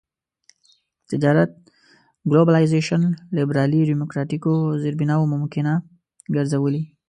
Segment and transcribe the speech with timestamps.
[1.09, 1.51] تجارت
[2.29, 3.01] ګلوبلایزېشن
[3.37, 5.73] لېبرالي ډيموکراټيکو زېربناوو ممکنه
[6.35, 6.83] ګرځولي.